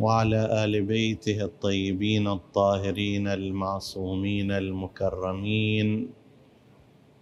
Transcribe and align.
وعلى 0.00 0.64
آل 0.64 0.82
بيته 0.82 1.44
الطيبين 1.44 2.28
الطاهرين 2.28 3.28
المعصومين 3.28 4.50
المكرمين. 4.52 6.10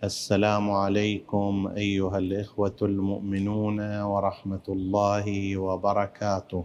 السلام 0.05 0.71
عليكم 0.71 1.73
أيها 1.77 2.19
الإخوة 2.19 2.77
المؤمنون 2.83 4.01
ورحمة 4.03 4.67
الله 4.69 5.57
وبركاته. 5.57 6.65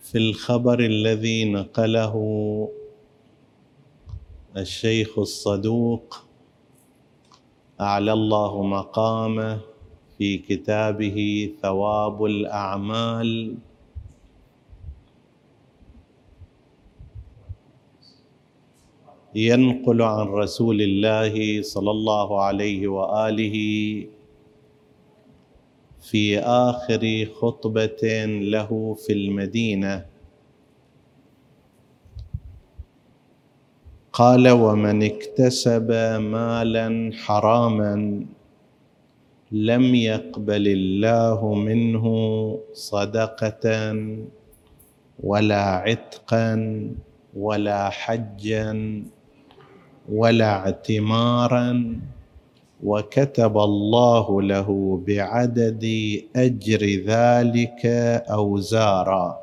في 0.00 0.18
الخبر 0.18 0.80
الذي 0.80 1.52
نقله 1.52 2.14
الشيخ 4.56 5.18
الصدوق 5.18 6.24
أعلى 7.80 8.12
الله 8.12 8.62
مقامه 8.62 9.71
في 10.22 10.38
كتابه 10.38 11.18
ثواب 11.62 12.24
الأعمال. 12.24 13.54
ينقل 19.34 20.02
عن 20.02 20.26
رسول 20.26 20.78
الله 20.82 21.62
صلى 21.62 21.90
الله 21.90 22.42
عليه 22.42 22.88
وآله 22.88 23.56
في 26.10 26.38
آخر 26.38 27.02
خطبة 27.40 28.24
له 28.54 28.96
في 29.06 29.12
المدينة. 29.12 30.06
قال 34.12 34.48
ومن 34.48 35.02
اكتسب 35.02 35.90
مالا 36.20 37.10
حراما 37.24 37.94
لم 39.52 39.94
يقبل 39.94 40.68
الله 40.68 41.54
منه 41.54 42.04
صدقة 42.72 43.66
ولا 45.22 45.62
عتقا 45.62 46.50
ولا 47.36 47.88
حجا 47.90 49.02
ولا 50.12 50.50
اعتمارا 50.50 51.96
وكتب 52.84 53.58
الله 53.58 54.42
له 54.42 55.00
بعدد 55.06 55.84
أجر 56.36 56.82
ذلك 57.06 57.86
أوزارا. 58.30 59.38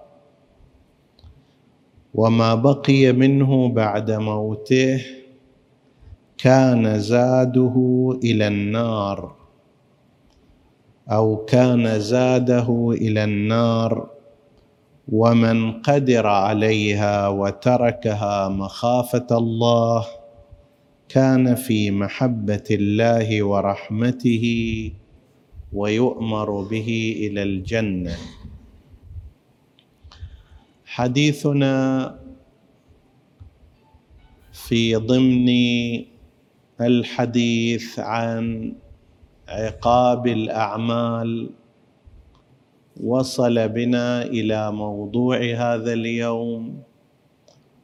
وما 2.13 2.55
بقي 2.55 3.11
منه 3.11 3.69
بعد 3.69 4.11
موته 4.11 5.05
كان 6.37 6.99
زاده 6.99 7.75
إلى 8.23 8.47
النار. 8.47 9.38
أو 11.09 11.45
كان 11.45 11.99
زاده 11.99 12.91
إلى 12.91 13.23
النار 13.23 14.09
ومن 15.09 15.81
قدر 15.81 16.27
عليها 16.27 17.27
وتركها 17.27 18.49
مخافة 18.49 19.27
الله 19.31 20.05
كان 21.09 21.55
في 21.55 21.91
محبة 21.91 22.63
الله 22.71 23.43
ورحمته 23.43 24.45
ويؤمر 25.73 26.61
به 26.61 27.15
إلى 27.17 27.43
الجنة. 27.43 28.15
حديثنا 30.85 32.15
في 34.53 34.95
ضمن 34.95 35.49
الحديث 36.81 37.99
عن 37.99 38.73
عقاب 39.49 40.27
الأعمال. 40.27 41.49
وصل 43.03 43.69
بنا 43.69 44.21
إلى 44.21 44.71
موضوع 44.71 45.37
هذا 45.37 45.93
اليوم 45.93 46.83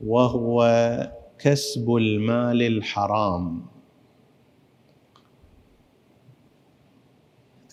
وهو 0.06 0.60
كسب 1.40 1.96
المال 1.96 2.62
الحرام. 2.62 3.66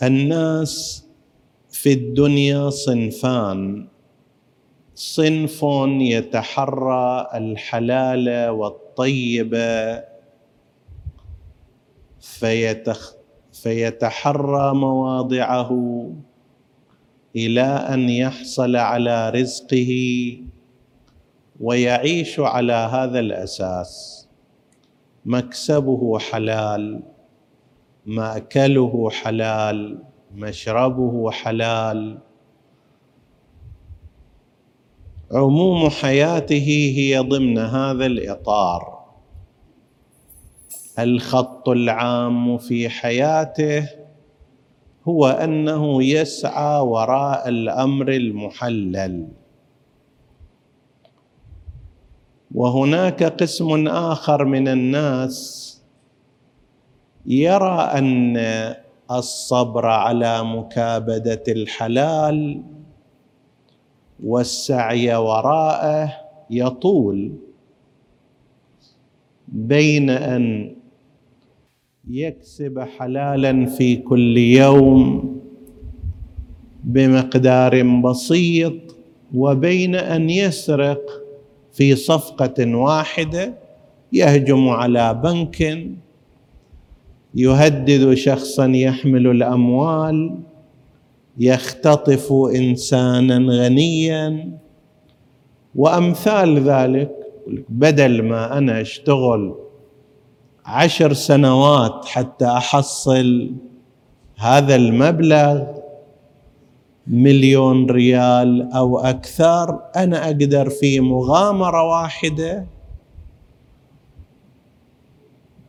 الناس 0.03 1.07
في 1.71 1.93
الدنيا 1.93 2.71
صنفان. 2.71 3.89
صنف 4.95 5.65
يتحرى 6.01 7.29
الحلال 7.35 8.49
والطيب 8.49 9.57
فيتخ 12.21 13.22
فيتحرى 13.53 14.75
مواضعه 14.75 15.71
إلى 17.37 17.63
أن 17.63 18.09
يحصل 18.09 18.77
على 18.77 19.31
رزقه 19.31 19.93
ويعيش 21.61 22.41
على 22.41 22.73
هذا 22.73 23.21
الأساس. 23.21 24.23
مكسبه 25.25 26.19
حلال 26.19 27.03
مأكله 28.07 29.11
حلال 29.11 29.99
مشربه 30.35 31.31
حلال. 31.31 32.19
عموم 35.33 35.91
حياته 35.91 36.93
هي 36.97 37.19
ضمن 37.19 37.59
هذا 37.59 38.07
الإطار. 38.07 38.92
الخط 40.99 41.69
العام 41.69 42.59
في 42.59 42.89
حياته 42.89 43.89
هو 45.09 45.27
أنه 45.27 46.03
يسعى 46.03 46.81
وراء 46.81 47.49
الأمر 47.49 48.09
المحلل. 48.09 49.29
وهناك 52.55 53.23
قسم 53.23 53.89
آخر 53.89 54.45
من 54.45 54.69
الناس 54.69 55.69
يرى 57.27 57.81
أن 57.81 58.37
الصبر 59.11 59.87
على 59.87 60.45
مكابدة 60.45 61.43
الحلال 61.49 62.63
والسعي 64.25 65.15
وراءه 65.15 66.13
يطول 66.51 67.33
بين 69.49 70.11
أن 70.11 70.77
يكسب 72.11 72.79
حلالا 72.81 73.67
في 73.67 73.97
كل 73.97 74.39
يوم 74.39 75.37
بمقدار 76.85 77.83
بسيط 77.83 78.73
وبين 79.35 79.95
أن 79.95 80.31
يسرق 80.31 81.01
في 81.73 81.95
صفقة 81.97 82.75
واحدة 82.77 83.55
يهجم 84.13 84.69
على 84.69 85.21
بنك 85.25 85.89
يهدد 87.35 88.15
شخصا 88.15 88.67
يحمل 88.67 89.27
الأموال 89.27 90.39
يختطف 91.39 92.33
إنسانا 92.33 93.37
غنيا. 93.65 94.51
وأمثال 95.75 96.59
ذلك 96.61 97.11
بدل 97.69 98.23
ما 98.23 98.59
أنا 98.59 98.81
أشتغل 98.81 99.55
عشر 100.67 101.13
سنوات 101.13 102.05
حتى 102.05 102.47
أحصل 102.47 103.53
هذا 104.37 104.75
المبلغ 104.75 105.63
مليون 107.07 107.91
ريال 107.91 108.73
أو 108.73 108.99
أكثر. 108.99 109.81
أنا 109.97 110.25
أقدر 110.25 110.71
في 110.71 111.01
مغامرة 111.01 111.83
واحدة 111.83 112.67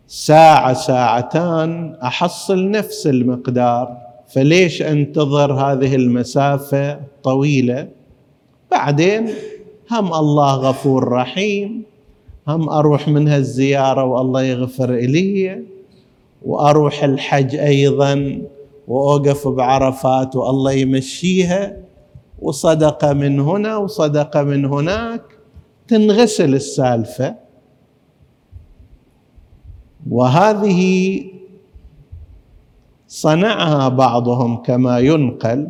ساعة 0.07 0.74
ساعتان 0.74 1.95
أحصل 2.04 2.72
نفس 2.72 3.07
المقدار. 3.07 3.98
فليش 4.28 4.81
أنتظر 4.81 5.54
هذه 5.54 5.95
المسافة 5.95 7.00
طويلة؟ 7.24 7.90
بعدين 8.72 9.30
هم 9.92 10.13
الله 10.13 10.56
غفور 10.56 11.07
رحيم. 11.07 11.84
هم 12.48 12.69
أروح 12.69 13.07
منها 13.07 13.38
الزياره 13.38 14.04
والله 14.04 14.44
يغفر 14.44 14.94
الي 14.94 15.63
وأروح 16.45 17.04
الحج 17.04 17.56
أيضا 17.56 18.42
وأوقف 18.88 19.48
بعرفات 19.48 20.36
والله 20.36 20.72
يمشيها 20.72 21.78
وصدقة 22.42 23.13
من 23.13 23.40
هنا 23.40 23.78
وصدقة 23.78 24.44
من 24.44 24.66
هناك. 24.66 25.22
تنغسل 25.88 26.54
السالفة. 26.56 27.36
وهذه 30.10 31.24
صنعها 33.07 33.90
بعضهم 33.90 34.56
كما 34.56 35.00
ينقل. 35.00 35.68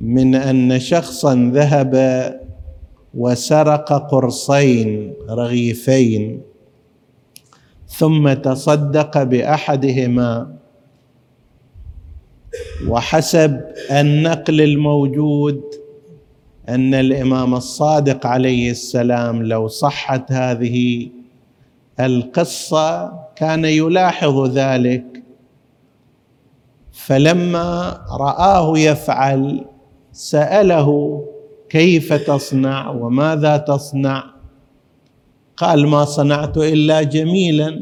من 0.00 0.34
أن 0.34 0.80
شخصا 0.80 1.50
ذهب 1.54 1.94
وسرق 3.14 3.92
قرصين 4.10 5.14
رغيفين 5.30 6.42
ثم 7.88 8.32
تصدق 8.32 9.22
بأحدهما 9.22 10.54
وحسب 12.88 13.60
النقل 13.90 14.60
الموجود 14.60 15.60
أن 16.68 16.94
الإمام 16.94 17.54
الصادق 17.54 18.26
عليه 18.26 18.70
السلام 18.70 19.42
لو 19.42 19.68
صحت 19.68 20.32
هذه 20.32 21.08
القصة 22.00 23.12
كان 23.36 23.64
يلاحظ 23.64 24.46
ذلك. 24.58 25.22
فلما 26.92 28.00
رآه 28.20 28.78
يفعل 28.78 29.64
سأله 30.18 31.24
كيف 31.68 32.12
تصنع 32.12 32.90
وماذا 32.90 33.56
تصنع؟ 33.56 34.24
قال 35.56 35.86
ما 35.86 36.04
صنعت 36.04 36.56
إلا 36.56 37.02
جميلا 37.02 37.80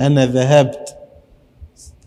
أنا 0.00 0.26
ذهبت 0.26 0.96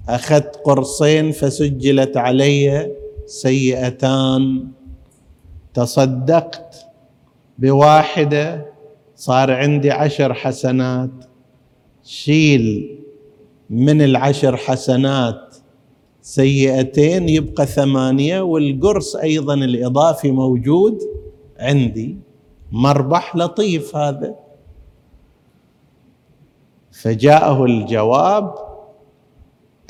أخذت 0.10 0.56
قرصين 0.56 1.32
فسجلت 1.32 2.18
علي 2.18 2.92
سيئتان. 3.26 4.68
تصدقت 5.74 6.76
بواحدة 7.58 8.66
صار 9.16 9.52
عندي 9.52 9.92
عشر 9.92 10.34
حسنات. 10.34 11.12
شيل 12.04 12.98
من 13.70 14.02
العشر 14.02 14.58
حسنات 14.58 15.51
سيئتين 16.22 17.30
يبقى 17.30 17.66
ثمانية 17.66 18.42
والقرص 18.42 19.16
أيضا 19.16 19.54
الإضافي 19.54 20.32
موجود 20.32 20.98
عندي. 21.60 22.18
مربح 22.72 23.36
لطيف 23.36 23.96
هذا. 23.96 24.36
فجاءه 26.92 27.66
الجواب 27.66 28.56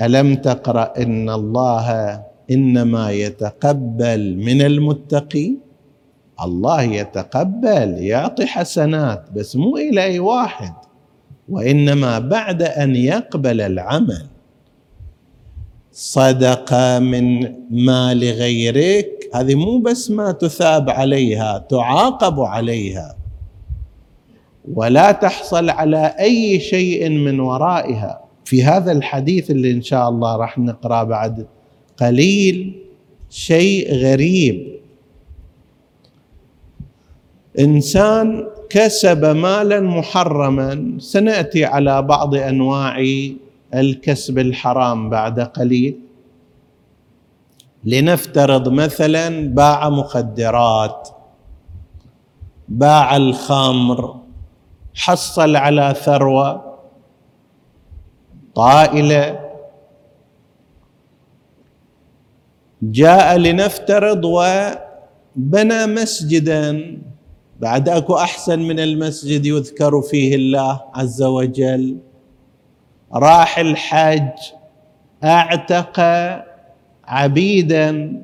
ألم 0.01 0.35
تقرا 0.35 0.93
إن 0.97 1.29
الله 1.29 1.87
إنما 2.51 3.11
يتقبل 3.11 4.35
من 4.37 4.61
المتقي 4.61 5.55
الله 6.43 6.81
يتقبل 6.81 7.89
يعطي 7.99 8.45
حسنات 8.45 9.31
بس 9.35 9.55
مو 9.55 9.77
إلى 9.77 10.03
اي 10.03 10.19
واحد. 10.19 10.73
وإنما 11.49 12.19
بعد 12.19 12.61
أن 12.63 12.95
يقبل 12.95 13.61
العمل. 13.61 14.25
صدقة 15.91 16.99
من 16.99 17.53
مال 17.69 18.23
غيرك. 18.23 19.29
هذه 19.33 19.55
مو 19.55 19.77
بس 19.77 20.11
ما 20.11 20.31
تثاب 20.31 20.89
عليها 20.89 21.65
تعاقب 21.69 22.39
عليها. 22.39 23.15
ولا 24.73 25.11
تحصل 25.11 25.69
على 25.69 26.15
أي 26.19 26.59
شيء 26.59 27.09
من 27.09 27.39
ورائها. 27.39 28.21
في 28.45 28.63
هذا 28.63 28.91
الحديث 28.91 29.51
اللي 29.51 29.71
إن 29.71 29.81
شاء 29.81 30.09
الله 30.09 30.35
راح 30.35 30.57
نقرأ 30.57 31.03
بعد 31.03 31.47
قليل 31.97 32.75
شيء 33.29 33.93
غريب. 33.93 34.79
إنسان 37.59 38.47
كسب 38.69 39.25
مالا 39.25 39.79
محرما. 39.79 40.95
سنأتي 40.99 41.65
على 41.65 42.01
بعض 42.01 42.35
أنواع 42.35 42.97
الكسب 43.75 44.39
الحرام 44.39 45.09
بعد 45.09 45.39
قليل. 45.39 45.99
لنفترض 47.83 48.69
مثلا 48.69 49.53
باع 49.53 49.89
مخدرات 49.89 51.09
باع 52.69 53.15
الخمر 53.15 54.21
حصل 54.95 55.55
على 55.55 55.95
ثروة 56.05 56.77
طائلة. 58.55 59.51
جاء 62.81 63.37
لنفترض 63.37 64.25
وبنى 64.25 65.85
مسجدا. 65.85 67.01
بعد 67.59 67.89
أكو 67.89 68.15
أحسن 68.15 68.59
من 68.59 68.79
المسجد 68.79 69.45
يذكر 69.45 70.01
فيه 70.01 70.35
الله 70.35 70.81
عز 70.93 71.23
وجل. 71.23 71.97
راح 73.13 73.59
الحج 73.59 74.29
أعتق 75.23 75.99
عبيدا. 77.07 78.21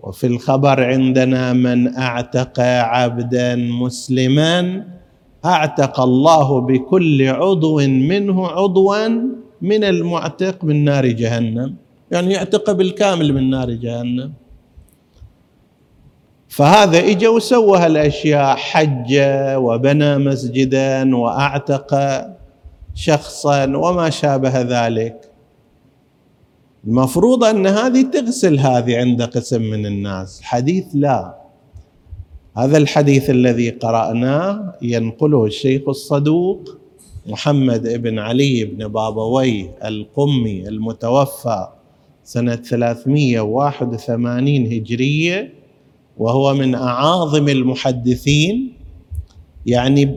وفي 0.00 0.26
الخبر 0.26 0.84
عندنا 0.84 1.52
من 1.52 1.96
أعتق 1.96 2.60
عبدا 2.60 3.56
مسلما 3.56 4.84
أعتق 5.44 6.00
الله 6.00 6.60
بكل 6.60 7.28
عضو 7.28 7.80
منه 7.80 8.46
عضوا 8.46 9.08
من 9.62 9.84
المعتق 9.84 10.64
من 10.64 10.84
نار 10.84 11.06
جهنم. 11.06 11.74
يعني 12.10 12.34
يعتق 12.34 12.72
بالكامل 12.72 13.34
من 13.34 13.50
نار 13.50 13.70
جهنم. 13.70 14.32
فهذا 16.48 16.98
اجى 16.98 17.28
وسوى 17.28 17.78
هالأشياء 17.78 18.56
حج 18.56 19.14
وبنى 19.56 20.18
مسجدا 20.18 21.16
وأعتق 21.16 21.94
شخصا 22.94 23.76
وما 23.76 24.10
شابه 24.10 24.60
ذلك. 24.60 25.30
المفروض 26.86 27.44
أن 27.44 27.66
هذه 27.66 28.02
تغسل 28.02 28.58
هذه 28.58 28.96
عند 28.98 29.22
قسم 29.22 29.62
من 29.62 29.86
الناس. 29.86 30.38
الحديث 30.40 30.84
لا. 30.94 31.36
هذا 32.56 32.78
الحديث 32.78 33.30
الذي 33.30 33.70
قرأناه 33.70 34.74
ينقله 34.82 35.44
الشيخ 35.44 35.82
الصدوق 35.88 36.76
محمد 37.26 38.02
بن 38.02 38.18
علي 38.18 38.64
بن 38.64 38.88
بابوي 38.88 39.70
القمي 39.84 40.68
المتوفى 40.68 41.68
سنة 42.24 42.56
381 42.56 44.48
هجرية 44.72 45.52
وهو 46.18 46.54
من 46.54 46.74
أعاظم 46.74 47.48
المحدثين 47.48 48.72
يعني 49.66 50.14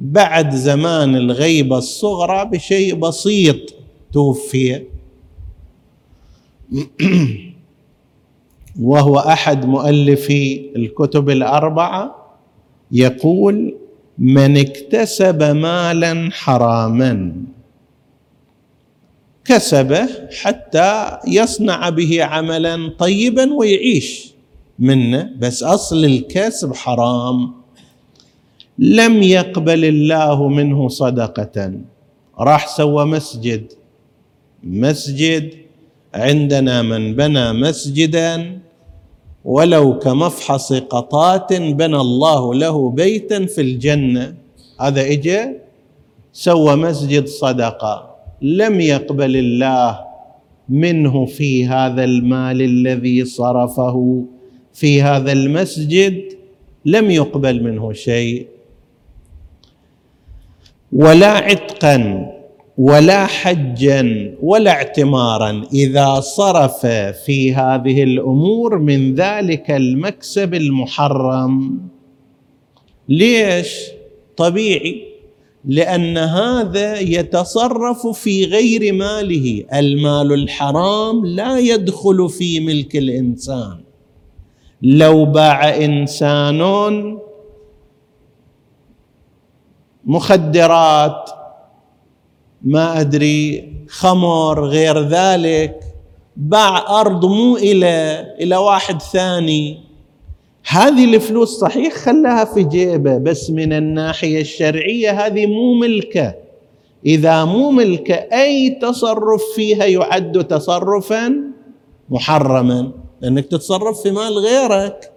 بعد 0.00 0.54
زمان 0.54 1.16
الغيبة 1.16 1.78
الصغرى 1.78 2.44
بشيء 2.44 2.94
بسيط 2.94 3.74
توفي. 4.12 4.82
وهو 8.80 9.18
أحد 9.18 9.66
مؤلفي 9.66 10.70
الكتب 10.76 11.30
الأربعة 11.30 12.16
يقول 12.92 13.76
من 14.18 14.56
اكتسب 14.56 15.42
مالا 15.42 16.30
حراما 16.32 17.32
كسبه 19.44 20.08
حتى 20.42 21.18
يصنع 21.26 21.88
به 21.88 22.24
عملا 22.24 22.92
طيبا 22.98 23.52
ويعيش 23.52 24.32
منه 24.78 25.30
بس 25.38 25.62
أصل 25.62 26.04
الكسب 26.04 26.74
حرام. 26.74 27.59
لم 28.80 29.22
يقبل 29.22 29.84
الله 29.84 30.48
منه 30.48 30.88
صدقة. 30.88 31.72
راح 32.38 32.68
سوى 32.68 33.04
مسجد. 33.04 33.72
مسجد 34.64 35.50
عندنا 36.14 36.82
من 36.82 37.14
بنى 37.14 37.52
مسجدا 37.52 38.58
ولو 39.44 39.98
كمفحص 39.98 40.72
قطات 40.72 41.52
بنى 41.52 41.96
الله 41.96 42.54
له 42.54 42.90
بيتا 42.90 43.46
في 43.46 43.60
الجنة. 43.60 44.34
هذا 44.80 45.02
اجى 45.12 45.40
سوى 46.32 46.76
مسجد 46.76 47.26
صدقة. 47.26 48.16
لم 48.42 48.80
يقبل 48.80 49.36
الله 49.36 50.00
منه 50.68 51.26
في 51.26 51.66
هذا 51.66 52.04
المال 52.04 52.62
الذي 52.62 53.24
صرفه 53.24 54.24
في 54.72 55.02
هذا 55.02 55.32
المسجد. 55.32 56.22
لم 56.84 57.10
يقبل 57.10 57.62
منه 57.62 57.92
شيء. 57.92 58.46
ولا 60.92 61.28
عتقا 61.28 62.26
ولا 62.78 63.26
حجا 63.26 64.34
ولا 64.42 64.70
اعتمارا. 64.70 65.64
إذا 65.72 66.20
صرف 66.20 66.86
في 67.24 67.54
هذه 67.54 68.02
الأمور 68.02 68.78
من 68.78 69.14
ذلك 69.14 69.70
المكسب 69.70 70.54
المحرم. 70.54 71.80
ليش؟ 73.08 73.76
طبيعي 74.36 75.02
لأن 75.64 76.18
هذا 76.18 77.00
يتصرف 77.00 78.06
في 78.06 78.44
غير 78.44 78.94
ماله. 78.94 79.64
المال 79.74 80.32
الحرام 80.32 81.26
لا 81.26 81.58
يدخل 81.58 82.28
في 82.28 82.60
ملك 82.60 82.96
الإنسان. 82.96 83.76
لو 84.82 85.24
باع 85.24 85.76
انسان 85.76 86.60
مخدرات 90.04 91.30
ما 92.62 93.00
أدري 93.00 93.72
خمر 93.88 94.64
غير 94.64 95.08
ذلك. 95.08 95.80
باع 96.36 97.00
أرض 97.00 97.24
مو 97.24 97.56
إلى 97.56 98.26
إلى 98.40 98.56
واحد 98.56 99.02
ثاني. 99.02 99.80
هذه 100.68 101.14
الفلوس 101.14 101.48
صحيح 101.48 101.94
خلاها 101.94 102.44
في 102.44 102.62
جيبه 102.62 103.18
بس 103.18 103.50
من 103.50 103.72
الناحية 103.72 104.40
الشرعية 104.40 105.26
هذه 105.26 105.46
مو 105.46 105.74
ملكة. 105.74 106.34
إذا 107.06 107.44
مو 107.44 107.70
ملكة 107.70 108.14
أي 108.14 108.70
تصرف 108.70 109.42
فيها 109.56 109.84
يعد 109.84 110.44
تصرفا 110.44 111.34
محرما. 112.10 112.92
لأنك 113.20 113.46
تتصرف 113.46 114.02
في 114.02 114.10
مال 114.10 114.38
غيرك. 114.38 115.12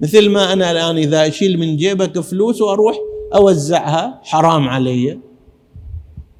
مثل 0.00 0.30
ما 0.30 0.52
أنا 0.52 0.70
الآن 0.70 0.96
إذا 0.96 1.26
أشيل 1.26 1.58
من 1.58 1.76
جيبك 1.76 2.20
فلوس 2.20 2.62
وأروح 2.62 2.98
أوزعها 3.34 4.20
حرام 4.24 4.68
علي. 4.68 5.18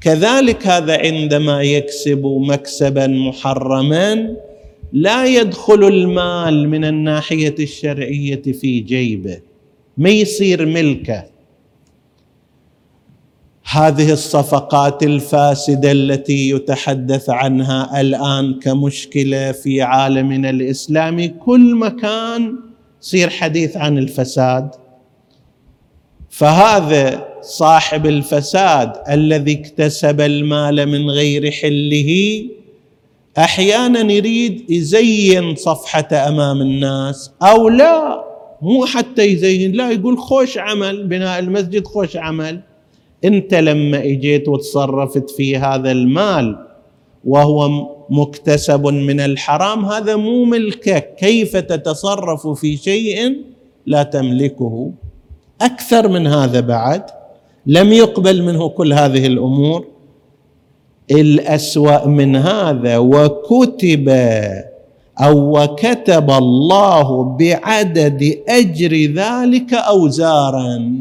كذلك 0.01 0.67
هذا 0.67 0.99
عندما 0.99 1.63
يكسب 1.63 2.23
مكسبا 2.27 3.07
محرما 3.07 4.37
لا 4.93 5.27
يدخل 5.27 5.85
المال 5.85 6.69
من 6.69 6.85
الناحية 6.85 7.55
الشرعية 7.59 8.43
في 8.43 8.81
جيبه 8.81 9.41
ما 9.97 10.11
يصير 10.11 10.67
ملكه. 10.67 11.25
هذه 13.71 14.13
الصفقات 14.13 15.03
الفاسدة 15.03 15.93
التي 15.93 16.51
يتحدث 16.51 17.31
عنها 17.31 18.01
الآن 18.01 18.55
كمشكلة 18.55 19.53
في 19.53 19.83
عالمنا 19.83 20.51
الإسلامي 20.51 21.29
كل 21.29 21.75
مكان 21.75 22.57
يصير 23.03 23.31
حديث 23.31 23.77
عن 23.77 23.99
الفساد. 23.99 24.71
فهذا 26.39 27.29
صاحب 27.43 28.07
الفساد 28.07 28.93
الذي 29.11 29.53
اكتسب 29.53 30.21
المال 30.21 30.87
من 30.87 31.11
غير 31.11 31.51
حله 31.51 32.43
أحيانا 33.39 34.13
يريد 34.13 34.71
يزين 34.71 35.55
صفحته 35.55 36.29
أمام 36.29 36.61
الناس 36.61 37.31
أو 37.43 37.69
لا 37.69 38.25
مو 38.63 38.87
حتى 38.87 39.25
يزين 39.25 39.73
لا 39.73 39.91
يقول 39.91 40.19
خوش 40.19 40.59
عمل 40.59 41.07
بناء 41.07 41.39
المسجد 41.39 41.87
خوش 41.87 42.17
عمل. 42.17 42.61
أنت 43.25 43.55
لما 43.55 43.99
إجيت 44.05 44.49
وتصرفت 44.49 45.31
في 45.31 45.57
هذا 45.57 45.93
المال 45.93 46.67
وهو 47.25 47.69
مكتسب 48.11 48.87
من 48.87 49.21
الحرام 49.21 49.85
هذا 49.85 50.17
مو 50.17 50.45
ملكك 50.45 51.15
كيف 51.15 51.57
تتصرف 51.57 52.47
في 52.47 52.77
شيء 52.77 53.37
لا 53.87 54.03
تملكه؟ 54.03 54.93
أكثر 55.63 56.09
من 56.09 56.27
هذا 56.27 56.61
بعد. 56.61 57.03
لم 57.67 57.93
يقبل 57.93 58.43
منه 58.43 58.69
كل 58.69 58.93
هذه 58.93 59.27
الأمور. 59.27 59.87
الأسوأ 61.11 62.07
من 62.07 62.37
هذا 62.37 62.99
وكتب 62.99 64.09
أو 65.21 65.63
وكتب 65.63 66.31
الله 66.31 67.23
بعدد 67.23 68.39
أجر 68.49 68.93
ذلك 68.95 69.75
اوزارا. 69.75 70.93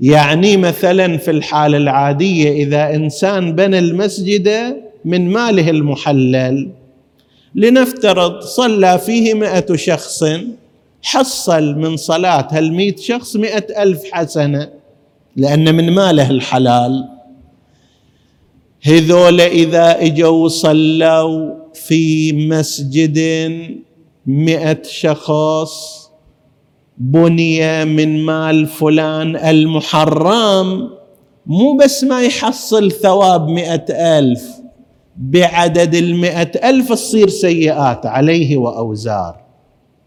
يعني 0.00 0.56
مثلا 0.56 1.16
في 1.18 1.30
الحالة 1.30 1.76
العادية 1.76 2.50
إذا 2.64 2.94
إنسان 2.94 3.54
بنى 3.54 3.78
المسجد 3.78 4.76
من 5.04 5.30
ماله 5.30 5.70
المحلل 5.70 6.70
لنفترض 7.54 8.40
صلى 8.40 8.98
فيه 8.98 9.34
مئة 9.34 9.76
شخص 9.76 10.24
حصل 11.02 11.74
من 11.74 11.96
صلاة 11.96 12.48
هالمئة 12.50 12.96
شخص 12.96 13.36
مئة 13.36 13.82
ألف 13.82 14.02
حسنة 14.12 14.70
لأن 15.36 15.74
من 15.74 15.90
ماله 15.90 16.30
الحلال. 16.30 17.08
هذول 18.82 19.40
إذا 19.40 20.00
إجوا 20.00 20.48
صلوا 20.48 21.54
في 21.74 22.32
مسجد 22.32 23.18
مئة 24.26 24.82
شخص 24.82 26.02
بني 26.98 27.84
من 27.84 28.24
مال 28.24 28.66
فلان 28.66 29.36
المحرم 29.36 30.90
مو 31.46 31.76
بس 31.76 32.04
ما 32.04 32.22
يحصل 32.22 32.92
ثواب 32.92 33.48
مئة 33.48 33.84
ألف 34.18 34.42
بعدد 35.16 35.94
المئة 35.94 36.70
ألف 36.70 36.88
تصير 36.88 37.28
سيئات 37.28 38.06
عليه 38.06 38.56
وأوزار. 38.56 39.41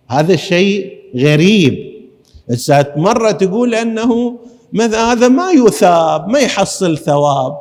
هذا 0.08 0.36
شيء 0.36 0.94
غريب. 1.16 1.96
مرة 2.96 3.32
تقول 3.32 3.76
أنه 3.76 4.40
هذا 4.80 5.28
ما 5.28 5.52
يثاب 5.52 6.30
ما 6.30 6.40
يحصل 6.40 6.98
ثواب. 6.98 7.58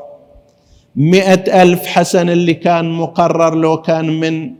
مئة 0.97 1.63
ألف 1.63 1.87
حسن 1.87 2.29
اللي 2.29 2.55
كان 2.55 2.91
مقرر 2.91 3.55
لو 3.55 3.83
كان 3.83 4.21
من 4.21 4.53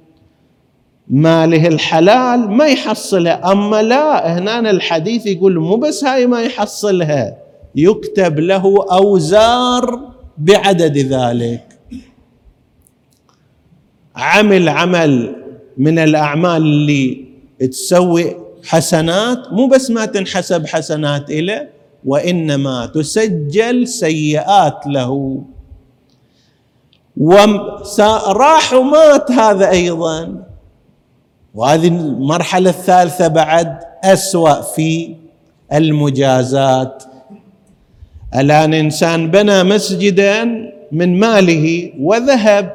ماله 1.09 1.69
الحلال 1.69 2.51
ما 2.51 2.67
يحصلها. 2.67 3.53
أما 3.53 3.83
لا 3.83 4.39
هنا 4.39 4.71
الحديث 4.71 5.27
يقول 5.27 5.59
مو 5.59 5.77
بس 5.77 6.05
هاي 6.05 6.27
ما 6.27 6.43
يحصلها 6.43 7.37
يكتب 7.75 8.39
له 8.39 8.85
أوزار 8.93 10.01
بعدد 10.39 10.99
ذلك. 10.99 11.65
عمل 14.17 14.69
عمل 14.69 15.37
من 15.79 15.99
الأعمال 15.99 16.63
اللي 16.63 17.25
تسوي 17.61 18.37
حسنات 18.65 19.53
مو 19.53 19.67
بس 19.67 19.91
ما 19.91 20.05
تنحسب 20.07 20.67
حسنات 20.67 21.31
إليه 21.31 21.71
وإنما 22.05 22.87
تسجل 22.87 23.89
سيئات 23.89 24.87
له. 24.87 25.43
وراح 27.17 28.73
ومات 28.73 29.31
هذا 29.31 29.71
أيضا. 29.71 30.45
وهذه 31.55 31.89
المرحلة 31.89 32.71
الثالثة 32.71 33.29
بعد 33.29 33.79
أسوأ 34.05 34.61
في 34.61 35.15
المجازات. 35.73 37.05
الآن 38.37 38.75
إنسان 38.75 39.31
بنى 39.31 39.63
مسجدا 39.65 40.45
من 40.93 41.21
ماله 41.21 41.93
وذهب 42.01 42.75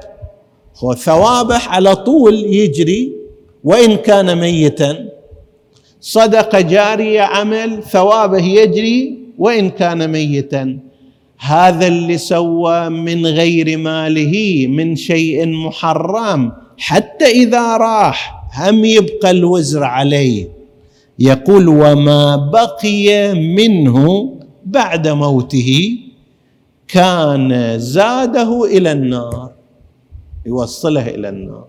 ثوابه 0.97 1.57
على 1.67 1.95
طول 1.95 2.33
يجري. 2.33 3.18
وإن 3.63 3.95
كان 3.95 4.37
ميتا 4.39 5.09
صدقة 6.01 6.61
جارية 6.61 7.21
عمل 7.21 7.83
ثوابه 7.83 8.43
يجري 8.43 9.19
وإن 9.37 9.69
كان 9.69 10.11
ميتا. 10.11 10.79
هذا 11.39 11.87
اللي 11.87 12.17
سوى 12.17 12.89
من 12.89 13.25
غير 13.25 13.77
ماله 13.77 14.67
من 14.67 14.95
شيء 14.95 15.47
محرم 15.47 16.51
حتى 16.77 17.25
إذا 17.25 17.77
راح 17.77 18.43
هم 18.55 18.85
يبقى 18.85 19.31
الوزر 19.31 19.83
عليه. 19.83 20.49
يقول 21.19 21.67
وما 21.67 22.35
بقي 22.35 23.33
منه 23.33 24.29
بعد 24.65 25.07
موته 25.07 25.97
كان 26.87 27.79
زاده 27.79 28.65
إلى 28.65 28.91
النار. 28.91 29.51
يوصله 30.45 31.07
إلى 31.07 31.29
النار. 31.29 31.67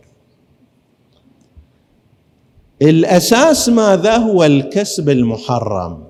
الأساس 2.83 3.69
ماذا 3.69 4.17
هو؟ 4.17 4.45
الكسب 4.45 5.09
المحرم. 5.11 6.05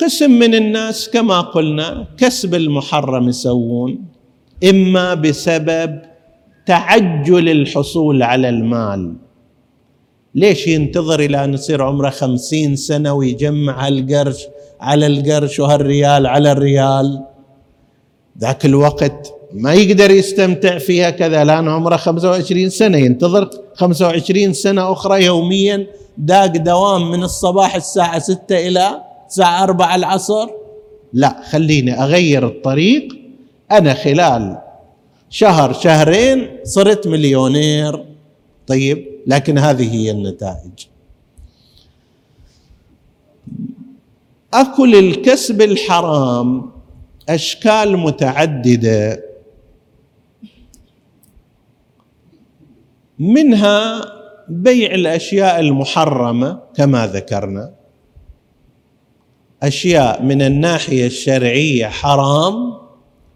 قسم 0.00 0.30
من 0.30 0.54
الناس 0.54 1.10
كما 1.10 1.40
قلنا 1.40 2.06
كسب 2.18 2.54
المحرم 2.54 3.28
يسوون 3.28 4.04
إما 4.70 5.14
بسبب 5.14 6.02
تعجل 6.66 7.48
الحصول 7.48 8.22
على 8.22 8.48
المال. 8.48 9.14
ليش 10.34 10.66
ينتظر 10.66 11.20
إلى 11.20 11.44
أن 11.44 11.54
يصير 11.54 11.82
عمره 11.82 12.10
خمسين 12.10 12.76
سنة 12.76 13.12
ويجمع 13.12 13.88
القرش 13.88 14.46
على 14.80 15.06
القرش 15.06 15.60
وهالريال 15.60 16.26
على 16.26 16.52
الريال؟ 16.52 17.24
ذاك 18.38 18.66
الوقت 18.66 19.35
ما 19.56 19.74
يقدر 19.74 20.10
يستمتع 20.10 20.78
فيها 20.78 21.10
كذا 21.10 21.42
الان 21.42 21.68
عمره 21.68 21.96
25 21.96 22.70
سنة 22.70 22.98
ينتظر 22.98 23.50
25 23.74 24.52
سنة 24.52 24.92
أخرى 24.92 25.24
يوميا 25.24 25.86
داق 26.18 26.46
دوام 26.46 27.10
من 27.10 27.22
الصباح 27.22 27.74
الساعة 27.74 28.18
6 28.18 28.68
إلى 28.68 29.02
الساعة 29.28 29.62
أربعة 29.62 29.96
العصر. 29.96 30.48
لا 31.12 31.42
خليني 31.50 32.02
أغير 32.02 32.46
الطريق. 32.46 33.08
أنا 33.72 33.94
خلال 33.94 34.58
شهر 35.30 35.72
شهرين 35.72 36.48
صرت 36.64 37.06
مليونير. 37.06 38.04
طيب 38.66 39.06
لكن 39.26 39.58
هذه 39.58 39.94
هي 39.94 40.10
النتائج. 40.10 40.86
أكل 44.54 44.94
الكسب 44.94 45.62
الحرام 45.62 46.70
أشكال 47.28 47.96
متعددة. 47.96 49.22
منها 53.18 54.04
بيع 54.48 54.94
الأشياء 54.94 55.60
المحرمة 55.60 56.60
كما 56.74 57.06
ذكرنا. 57.06 57.72
أشياء 59.62 60.22
من 60.22 60.42
الناحية 60.42 61.06
الشرعية 61.06 61.86
حرام 61.86 62.74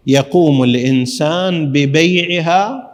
يقوم 0.07 0.63
الإنسان 0.63 1.71
ببيعها 1.71 2.91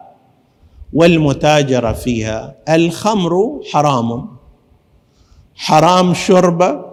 والمتاجره 0.93 1.91
فيها. 1.91 2.55
الخمر 2.69 3.61
حرام. 3.71 4.27
حرام 5.55 6.13
شربه 6.13 6.85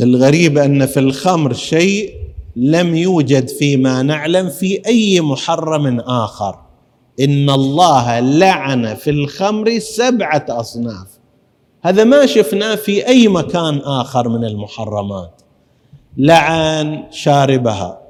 الغريب 0.00 0.58
أن 0.58 0.86
في 0.86 1.00
الخمر 1.00 1.52
شيء 1.52 2.14
لم 2.56 2.94
يوجد 2.94 3.48
فيما 3.48 4.02
نعلم 4.02 4.48
في 4.48 4.86
أي 4.86 5.20
محرم 5.20 6.00
آخر. 6.00 6.63
إن 7.20 7.50
الله 7.50 8.20
لعن 8.20 8.94
في 8.94 9.10
الخمر 9.10 9.78
سبعة 9.78 10.46
أصناف. 10.48 11.06
هذا 11.82 12.04
ما 12.04 12.26
شفناه 12.26 12.74
في 12.74 13.06
أي 13.06 13.28
مكان 13.28 13.78
آخر 13.78 14.28
من 14.28 14.44
المحرمات. 14.44 15.42
لعن 16.16 17.04
شاربها 17.10 18.00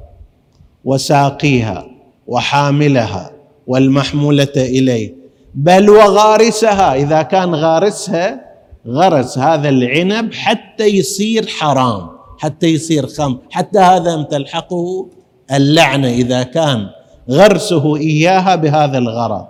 وساقيها 0.84 1.86
وحاملها 2.26 3.30
والمحمولة 3.66 4.52
إليه. 4.56 5.14
بل 5.54 5.90
وغارسها 5.90 6.94
إذا 6.94 7.22
كان 7.22 7.54
غارسها 7.54 8.44
غرس 8.86 9.38
هذا 9.38 9.68
العنب 9.68 10.34
حتى 10.34 10.86
يصير 10.86 11.46
حرام 11.46 12.08
حتى 12.38 12.66
يصير 12.66 13.06
خمر 13.06 13.38
حتى 13.50 13.78
هذا 13.78 14.22
تلحقه؟ 14.22 15.08
اللعنة 15.52 16.08
إذا 16.08 16.42
كان 16.42 16.86
غرسه 17.30 17.96
إياها 17.96 18.54
بهذا 18.54 18.98
الغرض. 18.98 19.46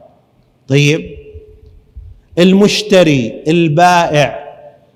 طيب 0.69 1.17
المشتري 2.39 3.43
البائع 3.49 4.45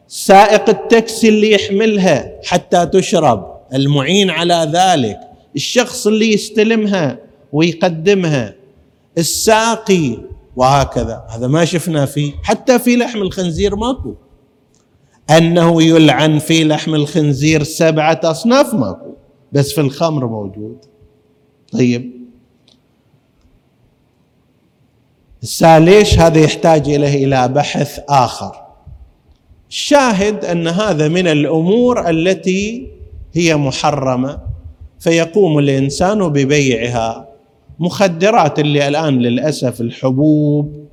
سائق 0.08 0.68
التاكسي 0.68 1.28
اللي 1.28 1.52
يحملها 1.52 2.32
حتى 2.44 2.86
تشرب 2.86 3.58
المعين 3.74 4.30
على 4.30 4.70
ذلك 4.72 5.20
الشخص 5.56 6.06
اللي 6.06 6.32
يستلمها 6.32 7.18
ويقدمها 7.52 8.54
الساقي 9.18 10.18
وهكذا. 10.56 11.26
هذا 11.28 11.46
ما 11.46 11.64
شفنا 11.64 12.06
فيه 12.06 12.32
حتى 12.42 12.78
في 12.78 12.96
لحم 12.96 13.22
الخنزير 13.22 13.76
ماكو. 13.76 14.14
أنه 15.30 15.82
يلعن 15.82 16.38
في 16.38 16.64
لحم 16.64 16.94
الخنزير 16.94 17.62
سبعة 17.62 18.20
أصناف 18.24 18.74
ماكو 18.74 19.12
بس 19.52 19.72
في 19.72 19.80
الخمر 19.80 20.26
موجود. 20.26 20.76
طيب 21.72 22.17
ليش 25.62 26.18
هذا 26.18 26.40
يحتاج 26.40 26.88
إليه 26.88 27.24
إلى 27.24 27.48
بحث 27.48 28.00
آخر؟ 28.08 28.56
الشاهد 29.70 30.44
أن 30.44 30.68
هذا 30.68 31.08
من 31.08 31.26
الأمور 31.26 32.10
التي 32.10 32.86
هي 33.34 33.56
محرمة 33.56 34.38
فيقوم 35.00 35.58
الإنسان 35.58 36.28
ببيعها. 36.28 37.28
مخدرات 37.78 38.58
اللي 38.58 38.88
الآن 38.88 39.18
للأسف 39.18 39.80
الحبوب 39.80 40.88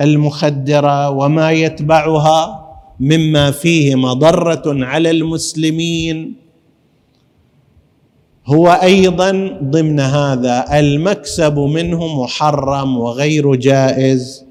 المخدرة 0.00 1.10
وما 1.10 1.50
يتبعها 1.50 2.66
مما 3.00 3.50
فيه 3.50 3.94
مضرة 3.94 4.62
على 4.66 5.10
المسلمين. 5.10 6.45
هو 8.46 8.68
أيضا 8.68 9.58
ضمن 9.62 10.00
هذا 10.00 10.78
المكسب 10.78 11.58
منه 11.58 12.22
محرم 12.22 12.98
وغير 12.98 13.54
جائز. 13.54 14.44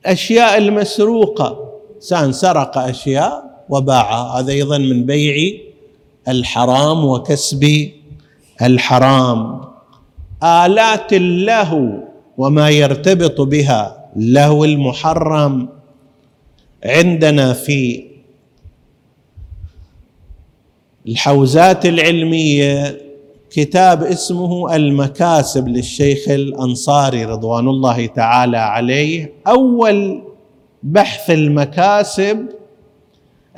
الاشياء 0.00 0.58
المسروقة 0.58 1.70
انسان 1.96 2.32
سرق 2.32 2.78
أشياء 2.78 3.64
وباعها. 3.68 4.40
هذا 4.40 4.52
أيضا 4.52 4.78
من 4.78 5.06
بيع 5.06 5.58
الحرام 6.28 7.04
وكسب 7.04 7.90
الحرام. 8.62 9.60
آلات 10.42 11.12
اللهو 11.12 11.88
وما 12.38 12.70
يرتبط 12.70 13.40
بها 13.40 14.10
اللهو 14.16 14.64
المحرم. 14.64 15.68
عندنا 16.84 17.52
في 17.52 18.09
الحوزات 21.08 21.86
العلمية 21.86 23.00
كتاب 23.50 24.02
اسمه 24.02 24.76
المكاسب 24.76 25.68
للشيخ 25.68 26.28
الأنصاري 26.28 27.24
رضوان 27.24 27.68
الله 27.68 28.06
تعالى 28.06 28.56
عليه. 28.58 29.32
أول 29.48 30.22
بحث 30.82 31.30
المكاسب 31.30 32.46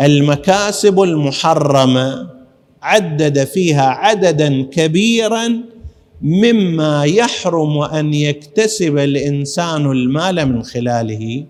المكاسب 0.00 1.02
المحرمة 1.02 2.28
عدد 2.82 3.44
فيها 3.44 3.86
عددا 3.88 4.62
كبيرا 4.62 5.60
مما 6.22 7.04
يحرم 7.04 7.78
أن 7.78 8.14
يكتسب 8.14 8.98
الإنسان 8.98 9.90
المال 9.90 10.46
من 10.46 10.62
خلاله. 10.62 11.44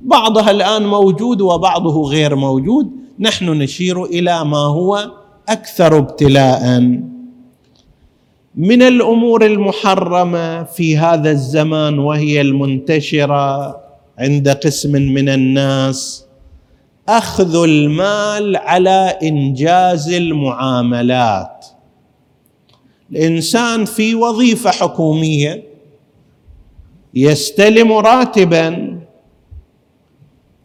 بعضها 0.00 0.50
الآن 0.50 0.86
موجود 0.86 1.40
وبعضه 1.40 2.02
غير 2.02 2.36
موجود. 2.36 2.90
نحن 3.20 3.44
نشير 3.50 4.04
إلى 4.04 4.44
ما 4.44 4.58
هو 4.58 5.10
أكثر 5.48 5.98
ابتلاء 5.98 6.78
من 8.54 8.82
الأمور 8.82 9.46
المحرمة 9.46 10.64
في 10.64 10.96
هذا 10.98 11.30
الزمان 11.30 11.98
وهي 11.98 12.40
المنتشرة 12.40 13.76
عند 14.18 14.48
قسم 14.48 14.92
من 14.92 15.28
الناس 15.28 16.24
أخذ 17.08 17.62
المال 17.64 18.56
على 18.56 19.18
إنجاز 19.22 20.08
المعاملات. 20.12 21.66
الإنسان 23.12 23.84
في 23.84 24.14
وظيفة 24.14 24.70
حكومية 24.70 25.62
يستلم 27.14 27.92
راتبا 27.92 28.87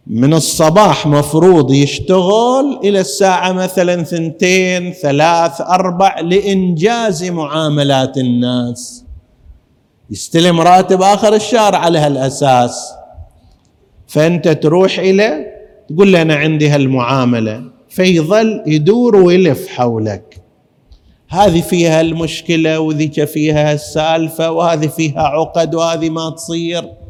من 0.08 0.34
الصباح 0.34 1.08
مفروض 1.08 1.72
يشتغل 1.72 2.80
إلى 2.84 3.00
الساعة 3.00 3.52
مثلا 3.52 4.04
ثنتين 4.04 4.92
ثلاث 4.94 5.62
أربع 5.62 6.20
لإنجاز 6.20 7.24
معاملات 7.24 8.18
الناس. 8.18 9.06
يستلم 10.12 10.62
راتب 10.62 11.02
آخر 11.02 11.36
الشهر 11.36 11.76
على 11.76 12.00
هالأساس. 12.00 12.94
فأنت 14.08 14.48
تروح 14.48 15.00
إلى 15.00 15.46
تقول 15.90 16.14
له 16.14 16.22
أنا 16.22 16.36
عندي 16.36 16.70
هالمعاملة 16.70 17.64
فيظل 17.90 18.64
يدور 18.68 19.16
ويلف 19.16 19.68
حولك. 19.68 20.42
هذه 21.30 21.62
فيها 21.62 22.02
المشكلة 22.02 22.80
وذيك 22.80 23.24
فيها 23.24 23.74
السالفة 23.74 24.52
وهذه 24.52 24.88
فيها 24.88 25.22
عقد 25.22 25.76
وهذه 25.76 26.10
ما 26.10 26.30
تصير. 26.30 27.03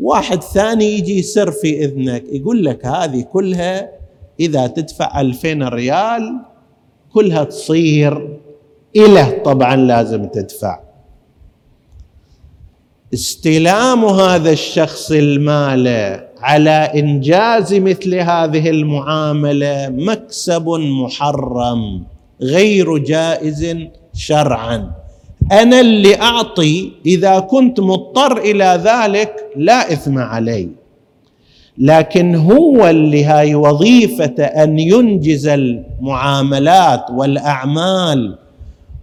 واحد 0.00 0.42
ثاني 0.42 0.84
يجي 0.84 1.18
يسر 1.18 1.50
في 1.50 1.84
إذنك 1.84 2.24
يقول 2.32 2.64
لك 2.64 2.86
هذه 2.86 3.22
كلها 3.22 3.90
إذا 4.40 4.66
تدفع 4.66 5.20
ألفين 5.20 5.62
ريال 5.62 6.40
كلها 7.12 7.44
تصير 7.44 8.38
إله 8.96 9.38
طبعا 9.44 9.76
لازم 9.76 10.24
تدفع. 10.24 10.80
استلام 13.14 14.04
هذا 14.04 14.50
الشخص 14.50 15.10
المال 15.10 15.88
على 16.38 16.70
إنجاز 16.70 17.74
مثل 17.74 18.14
هذه 18.14 18.70
المعاملة 18.70 19.88
مكسب 19.88 20.68
محرم 20.68 22.04
غير 22.40 22.98
جائز 22.98 23.76
شرعا. 24.14 24.90
أنا 25.52 25.80
اللي 25.80 26.20
أعطي 26.20 26.92
إذا 27.06 27.38
كنت 27.38 27.80
مضطر 27.80 28.38
إلى 28.38 28.80
ذلك 28.84 29.32
لا 29.56 29.92
إثم 29.92 30.18
علي. 30.18 30.68
لكن 31.78 32.34
هو 32.34 32.86
اللي 32.88 33.24
هاي 33.24 33.54
وظيفة 33.54 34.44
أن 34.44 34.78
ينجز 34.78 35.46
المعاملات 35.48 37.04
والأعمال 37.10 38.38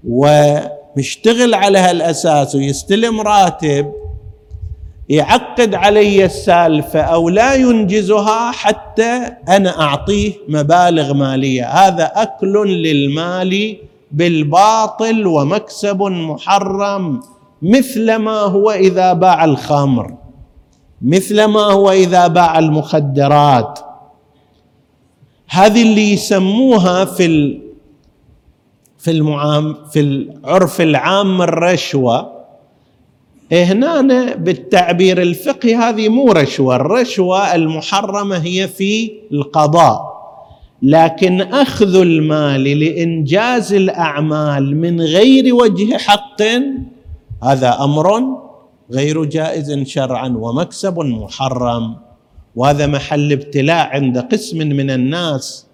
ومشتغل 0.08 1.54
على 1.54 1.78
هالأساس 1.80 2.56
ويستلم 2.56 3.22
راتب 3.22 3.94
يعقد 5.10 5.76
علي 5.76 6.26
السالفة 6.26 7.02
أو 7.02 7.30
لا 7.30 7.54
ينجزها 7.56 8.52
حتى 8.52 9.20
أنا 9.50 9.82
أعطيه 9.82 10.34
مبالغ 10.48 11.14
مالية. 11.14 11.66
هذا 11.66 12.12
أكل 12.16 12.68
للمال 12.68 13.78
بالباطل 14.14 15.28
ومكسب 15.28 16.02
محرم 16.04 17.20
مثل 17.62 18.16
ما 18.16 18.40
هو 18.40 18.72
إذا 18.72 19.14
باع 19.14 19.46
الخمر 19.46 20.14
مثل 21.02 21.46
ما 21.46 21.62
هو 21.62 21.92
إذا 21.92 22.28
باع 22.28 22.60
المخدرات. 22.60 23.80
هذه 25.48 25.82
اللي 25.82 26.14
يسموها 26.14 27.06
في 27.06 27.60
في 28.98 29.12
المعام 29.12 29.76
في 29.92 30.00
العرف 30.00 30.82
العام 30.82 31.42
الرشوة. 31.42 32.34
هنا 33.52 34.02
بالتعبير 34.36 35.22
الفقهي 35.22 35.76
هذه 35.76 36.10
مو 36.10 36.32
رشوة 36.32 36.76
الرشوة 36.76 37.56
المحرمة 37.56 38.38
هي 38.38 38.68
في 38.68 39.12
القضاء. 39.32 40.14
لكن 40.84 41.42
أخذ 41.42 41.96
المال 41.96 42.64
لإنجاز 42.64 43.74
الأعمال 43.74 44.78
من 44.78 45.02
غير 45.02 45.56
وجه 45.56 45.98
حق 45.98 46.42
هذا 47.44 47.84
أمر 47.84 48.22
غير 48.92 49.24
جائز 49.26 49.84
شرعا 49.88 50.28
ومكسب 50.38 51.00
محرم. 51.00 51.96
وهذا 52.56 52.88
محل 52.88 53.32
ابتلاء 53.32 53.88
عند 53.88 54.18
قسم 54.18 54.58
من 54.58 54.90
الناس. 54.92 55.66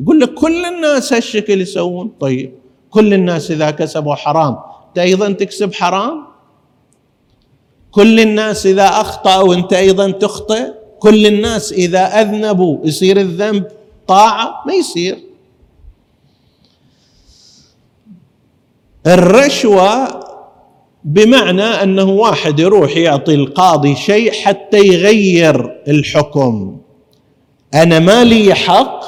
يقول 0.00 0.20
لك 0.20 0.34
كل 0.34 0.64
الناس 0.64 1.12
هالشكل 1.12 1.60
يسوون؟ 1.60 2.12
طيب 2.20 2.52
كل 2.90 3.14
الناس 3.14 3.50
إذا 3.50 3.70
كسبوا 3.70 4.14
حرام 4.14 4.56
أنت 4.88 4.98
أيضا 4.98 5.32
تكسب 5.32 5.74
حرام؟ 5.74 6.24
كل 7.90 8.20
الناس 8.20 8.66
إذا 8.66 8.86
أخطأوا 8.86 9.54
أنت 9.54 9.72
أيضا 9.72 10.10
تخطئ؟ 10.10 10.72
كل 10.98 11.26
الناس 11.26 11.72
إذا 11.72 12.20
أذنبوا 12.20 12.86
يصير 12.86 13.20
الذنب؟ 13.20 13.77
طاعة 14.08 14.62
ما 14.66 14.74
يصير. 14.74 15.18
الرشوة 19.06 20.20
بمعنى 21.04 21.62
أنه 21.62 22.10
واحد 22.10 22.60
يروح 22.60 22.96
يعطي 22.96 23.34
القاضي 23.34 23.96
شيء 23.96 24.32
حتى 24.32 24.78
يغير 24.78 25.82
الحكم. 25.88 26.80
أنا 27.74 27.98
ما 27.98 28.24
لي 28.24 28.54
حق 28.54 29.00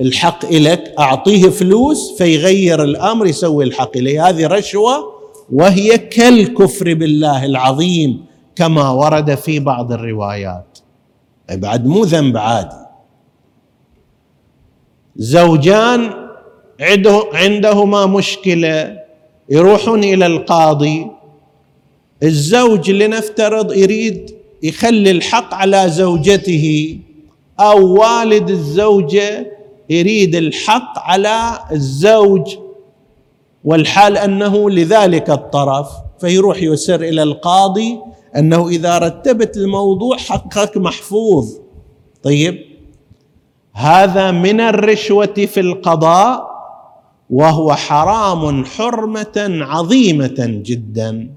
الحق 0.00 0.44
إلك 0.44 0.94
أعطيه 0.98 1.48
فلوس 1.48 2.14
فيغير 2.18 2.82
الأمر 2.84 3.26
يسوي 3.26 3.64
الحق 3.64 3.96
إلي. 3.96 4.20
هذه 4.20 4.46
رشوة 4.46 5.12
وهي 5.52 5.98
كالكفر 5.98 6.94
بالله 6.94 7.44
العظيم 7.44 8.24
كما 8.56 8.90
ورد 8.90 9.34
في 9.34 9.58
بعض 9.58 9.92
الروايات. 9.92 10.78
بعد 11.50 11.86
مو 11.86 12.04
ذنب 12.04 12.36
عادي. 12.36 12.87
زوجان 15.18 16.10
عندهما 17.34 18.06
مشكلة. 18.06 18.98
يروحون 19.50 20.04
إلى 20.04 20.26
القاضي. 20.26 21.06
الزوج 22.22 22.90
لنفترض 22.90 23.72
يريد 23.72 24.34
يخلي 24.62 25.10
الحق 25.10 25.54
على 25.54 25.84
زوجته. 25.88 26.98
أو 27.60 28.00
والد 28.00 28.50
الزوجة 28.50 29.52
يريد 29.90 30.34
الحق 30.34 30.98
على 30.98 31.58
الزوج. 31.72 32.56
والحال 33.64 34.16
أنه 34.16 34.70
لذلك 34.70 35.30
الطرف. 35.30 35.88
فيروح 36.20 36.62
يسر 36.62 37.00
إلى 37.00 37.22
القاضي 37.22 37.98
أنه 38.36 38.68
إذا 38.68 38.98
رتبت 38.98 39.56
الموضوع 39.56 40.16
حقك 40.16 40.76
محفوظ. 40.76 41.48
طيب؟ 42.22 42.67
هذا 43.74 44.30
من 44.30 44.60
الرشوة 44.60 45.26
في 45.26 45.60
القضاء 45.60 46.48
وهو 47.30 47.74
حرام 47.74 48.64
حرمة 48.64 49.58
عظيمة 49.60 50.36
جدا. 50.38 51.30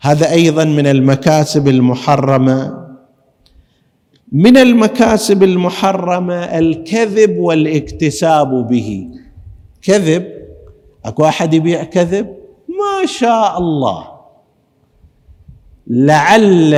هذا 0.00 0.30
أيضا 0.30 0.64
من 0.64 0.86
المكاسب 0.86 1.68
المحرمة. 1.68 2.88
من 4.32 4.56
المكاسب 4.56 5.42
المحرمة 5.42 6.34
الكذب 6.34 7.36
والاكتساب 7.38 8.68
به. 8.68 9.08
كذب؟ 9.82 10.32
أكو 11.04 11.24
أحد 11.24 11.54
يبيع 11.54 11.84
كذب؟ 11.84 12.36
ما 12.68 13.06
شاء 13.06 13.58
الله. 13.58 14.12
لعل 15.86 16.74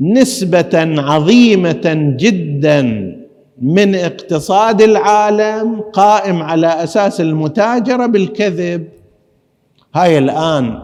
نسبة 0.00 0.94
عظيمة 0.98 2.14
جدا 2.18 2.82
من 3.62 3.94
اقتصاد 3.94 4.82
العالم 4.82 5.80
قائم 5.92 6.42
على 6.42 6.66
أساس 6.66 7.20
المتاجرة 7.20 8.06
بالكذب. 8.06 8.88
هاي 9.94 10.18
الآن 10.18 10.82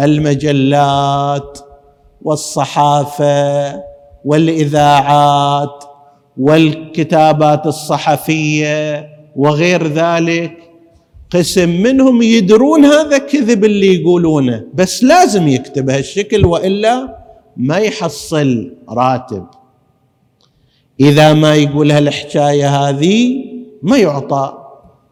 المجلات 0.00 1.58
والصحافة 2.22 3.82
والإذاعات 4.24 5.84
والكتابات 6.38 7.66
الصحفية 7.66 9.08
وغير 9.36 9.86
ذلك 9.86 10.52
قسم 11.30 11.68
منهم 11.82 12.22
يدرون 12.22 12.84
هذا 12.84 13.18
كذب 13.18 13.64
اللي 13.64 14.00
يقولونه 14.00 14.64
بس 14.74 15.04
لازم 15.04 15.48
يكتب 15.48 15.90
هالشكل 15.90 16.46
وإلا 16.46 17.23
ما 17.56 17.76
يحصل 17.76 18.76
راتب. 18.88 19.46
إذا 21.00 21.32
ما 21.32 21.54
يقول 21.54 21.92
هالحكاية 21.92 22.68
هذه 22.68 23.44
ما 23.82 23.96
يعطى 23.96 24.58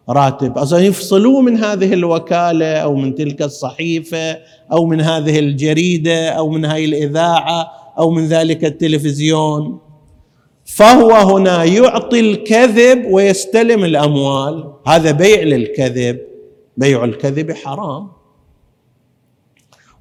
راتب. 0.09 0.59
أصلا 0.59 0.79
يفصلوه 0.79 1.41
من 1.41 1.57
هذه 1.57 1.93
الوكالة 1.93 2.77
أو 2.77 2.95
من 2.95 3.15
تلك 3.15 3.43
الصحيفة 3.43 4.39
أو 4.73 4.87
من 4.87 5.01
هذه 5.01 5.39
الجريدة 5.39 6.29
أو 6.29 6.49
من 6.49 6.65
هذه 6.65 6.85
الإذاعة 6.85 7.71
أو 7.99 8.11
من 8.11 8.27
ذلك 8.27 8.65
التلفزيون. 8.65 9.79
فهو 10.65 11.11
هنا 11.11 11.65
يعطي 11.65 12.21
الكذب 12.21 13.05
ويستلم 13.11 13.85
الأموال. 13.85 14.73
هذا 14.87 15.11
بيع 15.11 15.43
للكذب. 15.43 16.19
بيع 16.77 17.05
الكذب 17.05 17.53
حرام. 17.53 18.09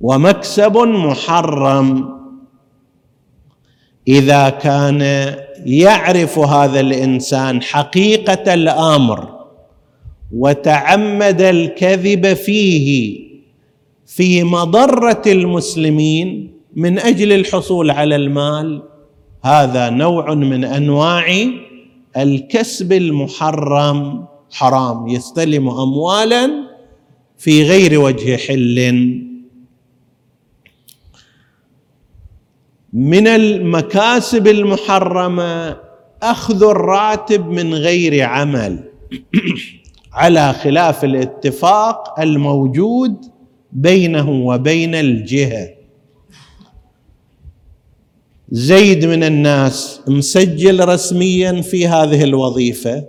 ومكسب 0.01 0.77
محرم. 0.77 2.20
إذا 4.07 4.49
كان 4.49 5.01
يعرف 5.65 6.39
هذا 6.39 6.79
الإنسان 6.79 7.61
حقيقة 7.61 8.53
الأمر 8.53 9.27
وتعمد 10.35 11.41
الكذب 11.41 12.33
فيه 12.33 13.19
في 14.05 14.43
مضرة 14.43 15.21
المسلمين 15.27 16.51
من 16.75 16.99
أجل 16.99 17.31
الحصول 17.33 17.91
على 17.91 18.15
المال 18.15 18.83
هذا 19.43 19.89
نوع 19.89 20.33
من 20.33 20.63
أنواع 20.65 21.47
الكسب 22.17 22.93
المحرم 22.93 24.25
حرام 24.51 25.07
يستلم 25.07 25.69
اموالا 25.69 26.51
في 27.37 27.63
غير 27.63 27.99
وجه 27.99 28.37
حل. 28.37 29.30
من 32.93 33.27
المكاسب 33.27 34.47
المحرمة 34.47 35.77
أخذ 36.23 36.63
الراتب 36.63 37.47
من 37.47 37.73
غير 37.73 38.23
عمل. 38.23 38.79
على 40.13 40.53
خلاف 40.53 41.03
الاتفاق 41.03 42.19
الموجود 42.19 43.25
بينه 43.71 44.29
وبين 44.29 44.95
الجهة. 44.95 45.69
زيد 48.51 49.05
من 49.05 49.23
الناس 49.23 50.01
مسجل 50.07 50.87
رسميا 50.89 51.61
في 51.61 51.87
هذه 51.87 52.23
الوظيفة 52.23 53.05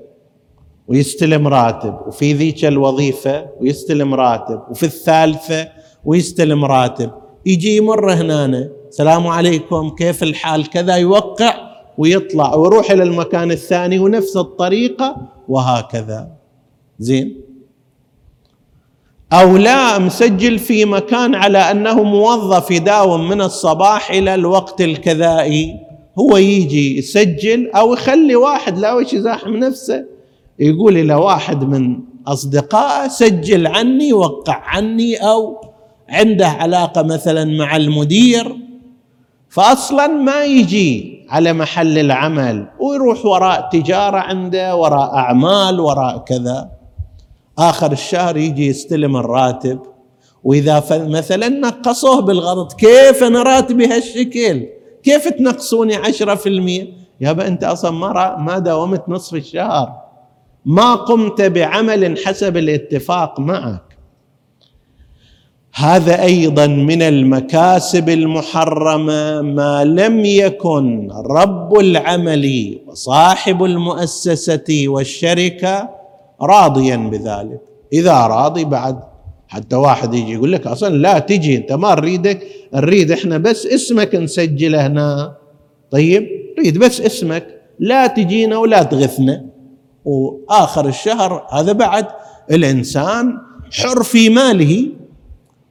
ويستلم 0.88 1.48
راتب 1.48 1.94
وفي 2.06 2.32
ذيك 2.32 2.64
الوظيفة 2.64 3.46
ويستلم 3.60 4.14
راتب 4.14 4.60
وفي 4.70 4.82
الثالثة 4.82 5.68
ويستلم 6.04 6.64
راتب. 6.64 7.10
يجي 7.46 7.76
يمر 7.76 8.12
هنا 8.12 8.81
السلام 8.92 9.26
عليكم. 9.26 9.90
كيف 9.90 10.22
الحال؟ 10.22 10.70
كذا 10.70 10.96
يوقع 10.96 11.54
ويطلع. 11.98 12.54
ويروح 12.54 12.90
إلى 12.90 13.02
المكان 13.02 13.50
الثاني 13.50 13.98
ونفس 13.98 14.36
الطريقة 14.36 15.16
وهكذا. 15.48 16.28
زين. 16.98 17.40
أو 19.32 19.56
لا 19.56 19.98
مسجل 19.98 20.58
في 20.58 20.84
مكان 20.84 21.34
على 21.34 21.58
أنه 21.58 22.02
موظف 22.02 22.70
يداوم 22.70 23.28
من 23.28 23.40
الصباح 23.40 24.10
إلى 24.10 24.34
الوقت 24.34 24.80
الكذائي. 24.80 25.74
هو 26.18 26.36
يجي 26.36 26.98
يسجل 26.98 27.70
أو 27.70 27.92
يخلي 27.92 28.36
واحد 28.36 28.78
لا 28.78 28.94
وش 28.94 29.12
يزاحم 29.12 29.50
نفسه؟ 29.56 30.04
يقول 30.58 30.98
إلى 30.98 31.14
واحد 31.14 31.64
من 31.64 31.98
أصدقائه 32.26 33.08
سجل 33.08 33.66
عني 33.66 34.12
وقع 34.12 34.62
عني 34.64 35.16
أو 35.16 35.60
عنده 36.08 36.46
علاقة 36.46 37.02
مثلا 37.02 37.44
مع 37.44 37.76
المدير. 37.76 38.56
فاصلا 39.52 40.06
ما 40.06 40.44
يجي 40.44 41.26
على 41.30 41.52
محل 41.52 41.98
العمل 41.98 42.66
ويروح 42.80 43.26
وراء 43.26 43.68
تجارة 43.72 44.16
عنده 44.18 44.76
وراء 44.76 45.14
أعمال 45.14 45.80
وراء 45.80 46.18
كذا. 46.18 46.70
آخر 47.58 47.92
الشهر 47.92 48.36
يجي 48.36 48.66
يستلم 48.66 49.16
الراتب. 49.16 49.78
وإذا 50.44 50.84
مثلا 50.90 51.48
نقصوه 51.48 52.20
بالغلط 52.20 52.72
كيف 52.72 53.22
أنا 53.22 53.42
راتبي 53.42 53.86
هالشكل؟ 53.86 54.66
كيف 55.02 55.28
تنقصوني 55.28 55.96
عشرة 55.96 56.34
في 56.34 56.48
المية؟ 56.48 56.86
يابا 57.20 57.46
أنت 57.46 57.64
أصلا 57.64 57.90
ما 57.90 58.36
ما 58.36 58.58
داومت 58.58 59.02
نصف 59.08 59.34
الشهر. 59.34 59.92
ما 60.64 60.94
قمت 60.94 61.40
بعمل 61.40 62.18
حسب 62.24 62.56
الاتفاق 62.56 63.40
معك. 63.40 63.91
هذا 65.74 66.22
أيضا 66.22 66.66
من 66.66 67.02
المكاسب 67.02 68.08
المحرمة 68.08 69.40
ما 69.42 69.84
لم 69.84 70.24
يكن 70.24 71.10
رب 71.12 71.78
العمل 71.78 72.78
وصاحب 72.86 73.64
المؤسسة 73.64 74.84
والشركة 74.86 75.90
راضيا 76.42 76.96
بذلك. 76.96 77.60
إذا 77.92 78.12
راضي 78.12 78.64
بعد 78.64 78.98
حتى 79.48 79.76
واحد 79.76 80.14
يجي 80.14 80.32
يقول 80.32 80.52
لك 80.52 80.66
أصلا 80.66 80.96
لا 80.96 81.18
تجي 81.18 81.56
أنت 81.56 81.72
ما 81.72 81.94
نريدك 81.94 82.42
نريد 82.74 83.10
إحنا 83.10 83.38
بس 83.38 83.66
اسمك 83.66 84.14
نسجله 84.14 84.86
هنا. 84.86 85.36
طيب 85.90 86.28
نريد 86.58 86.78
بس 86.78 87.00
اسمك 87.00 87.46
لا 87.78 88.06
تجينا 88.06 88.56
ولا 88.58 88.82
تغثنا. 88.82 89.44
وآخر 90.04 90.88
الشهر 90.88 91.46
هذا 91.50 91.72
بعد 91.72 92.06
الإنسان 92.50 93.38
حر 93.72 94.02
في 94.02 94.28
ماله 94.28 95.01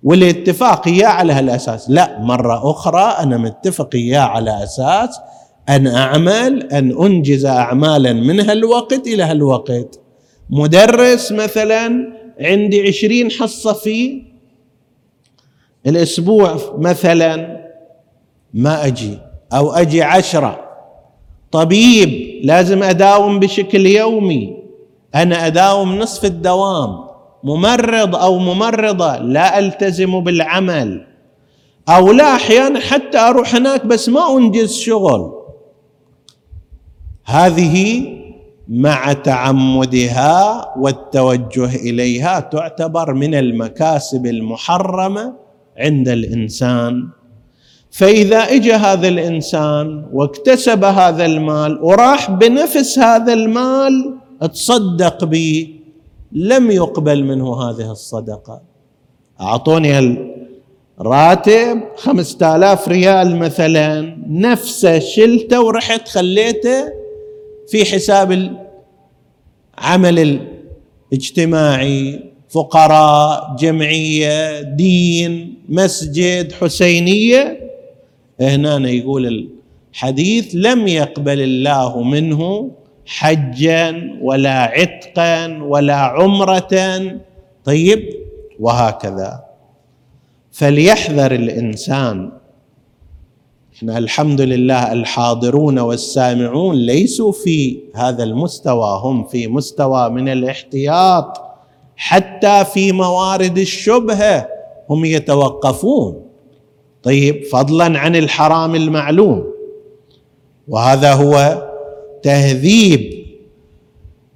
والاتفاق 0.03 0.87
اياه 0.87 1.07
على 1.07 1.33
هالأساس. 1.33 1.89
لا 1.89 2.19
مرة 2.19 2.71
أخرى 2.71 3.15
أنا 3.19 3.37
متفق 3.37 3.89
اياه 3.95 4.21
على 4.21 4.63
أساس 4.63 5.19
أن 5.69 5.87
أعمل 5.87 6.63
أن 6.63 7.03
أنجز 7.05 7.45
اعمالا 7.45 8.13
من 8.13 8.39
هالوقت 8.39 9.07
إلى 9.07 9.23
هالوقت. 9.23 9.99
مدرس 10.49 11.31
مثلا 11.31 12.13
عندي 12.39 12.87
عشرين 12.87 13.31
حصة 13.31 13.73
في 13.73 14.23
الأسبوع 15.87 16.57
مثلا 16.77 17.61
ما 18.53 18.85
أجي 18.85 19.17
أو 19.53 19.71
أجي 19.71 20.01
عشرة. 20.03 20.59
طبيب 21.51 22.41
لازم 22.43 22.83
أداوم 22.83 23.39
بشكل 23.39 23.85
يومي. 23.85 24.57
أنا 25.15 25.47
أداوم 25.47 25.99
نصف 25.99 26.25
الدوام. 26.25 27.10
ممرض 27.43 28.15
أو 28.15 28.37
ممرضة 28.37 29.17
لا 29.17 29.59
ألتزم 29.59 30.19
بالعمل 30.19 31.07
أو 31.89 32.11
لا 32.11 32.35
أحيانا 32.35 32.79
حتى 32.79 33.17
أروح 33.17 33.55
هناك 33.55 33.85
بس 33.85 34.09
ما 34.09 34.37
أنجز 34.37 34.73
شغل. 34.73 35.31
هذه 37.25 38.03
مع 38.67 39.13
تعمدها 39.13 40.65
والتوجه 40.77 41.75
إليها 41.75 42.39
تعتبر 42.39 43.13
من 43.13 43.35
المكاسب 43.35 44.25
المحرمة 44.25 45.33
عند 45.77 46.09
الإنسان. 46.09 47.07
فإذا 47.91 48.37
اجى 48.37 48.73
هذا 48.73 49.07
الإنسان 49.07 50.05
واكتسب 50.13 50.83
هذا 50.83 51.25
المال 51.25 51.83
وراح 51.83 52.31
بنفس 52.31 52.99
هذا 52.99 53.33
المال 53.33 54.17
تصدق 54.53 55.23
به. 55.23 55.80
لم 56.33 56.71
يقبل 56.71 57.23
منه 57.23 57.61
هذه 57.61 57.91
الصدقة. 57.91 58.61
أعطوني 59.41 59.99
الراتب 61.01 61.81
خمسة 61.97 62.55
آلاف 62.55 62.87
ريال 62.87 63.35
مثلا 63.35 64.17
نفسه 64.27 64.99
شلته 64.99 65.61
ورحت 65.65 66.07
خليته 66.07 66.85
في 67.67 67.85
حساب 67.85 68.51
العمل 69.77 70.39
الاجتماعي 71.11 72.23
فقراء 72.49 73.55
جمعية 73.59 74.61
دين 74.61 75.63
مسجد 75.69 76.51
حسينية. 76.51 77.71
هنا 78.41 78.89
يقول 78.89 79.49
الحديث 79.93 80.51
لم 80.53 80.87
يقبل 80.87 81.41
الله 81.41 82.03
منه 82.03 82.71
حجا 83.11 84.17
ولا 84.21 84.59
عتقا 84.63 85.63
ولا 85.63 85.95
عمره. 85.95 87.01
طيب 87.65 88.09
وهكذا. 88.59 89.43
فليحذر 90.51 91.31
الإنسان. 91.31 92.31
إحنا 93.75 93.97
الحمد 93.97 94.41
لله 94.41 94.93
الحاضرون 94.93 95.79
والسامعون 95.79 96.75
ليسوا 96.75 97.31
في 97.31 97.79
هذا 97.95 98.23
المستوى 98.23 98.99
هم 99.03 99.23
في 99.23 99.47
مستوى 99.47 100.09
من 100.09 100.29
الاحتياط. 100.29 101.41
حتى 101.95 102.65
في 102.65 102.91
موارد 102.91 103.57
الشبهة 103.57 104.47
هم 104.89 105.05
يتوقفون. 105.05 106.25
طيب 107.03 107.43
فضلا 107.43 107.99
عن 107.99 108.15
الحرام 108.15 108.75
المعلوم. 108.75 109.43
وهذا 110.67 111.13
هو 111.13 111.67
تهذيب 112.23 113.25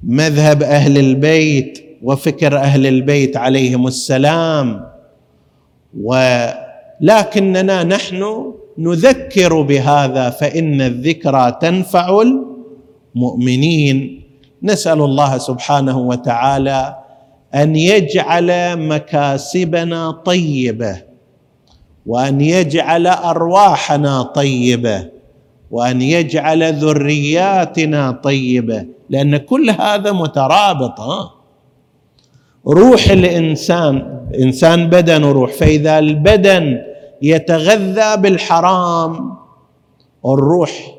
مذهب 0.04 0.64
أهل 0.64 0.98
البيت 0.98 1.98
وفكر 2.04 2.58
أهل 2.58 2.88
البيت 2.88 3.38
عليهم 3.38 3.88
السلام. 3.88 4.86
ولكننا 6.02 7.84
نحن 7.84 8.54
نذكر 8.78 9.62
بهذا 9.62 10.30
فإن 10.30 10.82
الذكرى 10.82 11.58
تنفع 11.62 12.22
المؤمنين. 13.16 14.22
نسأل 14.64 15.02
الله 15.02 15.38
سبحانه 15.38 15.98
وتعالى 15.98 16.96
أن 17.56 17.76
يجعل 17.76 18.80
مكاسبنا 18.80 20.12
طيبة 20.12 21.02
وأن 22.06 22.42
يجعل 22.42 23.08
أرواحنا 23.08 24.22
طيبة 24.24 25.15
وأن 25.72 26.02
يجعل 26.02 26.74
ذرياتنا 26.74 28.12
طيبة 28.12 28.86
لأن 29.10 29.38
كل 29.38 29.70
هذا 29.70 30.12
مترابط 30.12 31.00
ها؟ 31.00 31.32
روح 32.68 33.10
الإنسان 33.10 34.20
إنسان 34.40 34.90
بدن 34.90 35.24
وروح 35.24 35.52
فإذا 35.54 36.00
البدن 36.00 36.82
يتغذى 37.22 38.18
بالحرام 38.18 39.36
الروح 40.26 40.96